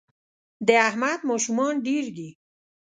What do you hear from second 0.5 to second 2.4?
د احمد ماشومان ډېر دي